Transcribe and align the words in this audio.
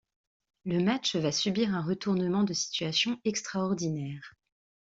Le 0.65 0.79
match 0.79 1.15
va 1.15 1.31
subir 1.31 1.75
un 1.75 1.83
retournement 1.83 2.41
de 2.41 2.53
situation 2.53 3.19
extraordinaire. 3.23 4.33